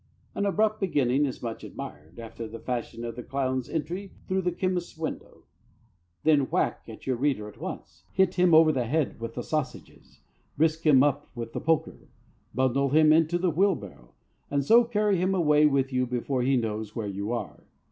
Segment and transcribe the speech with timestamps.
[0.33, 4.51] An abrupt beginning is much admired, after the fashion of the clown's entry through the
[4.51, 5.43] chemist's window.
[6.23, 10.19] Then whack at your reader at once, hit him over the head with the sausages,
[10.57, 12.09] brisk him up with the poker,
[12.55, 14.15] bundle him into the wheelbarrow,
[14.49, 17.65] and so carry him away with you before he knows where you are.